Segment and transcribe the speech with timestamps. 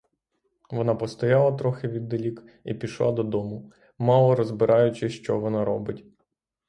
[0.69, 6.05] Вона постояла трохи віддалік і пішла додому, мало розбираючи, що вона робить.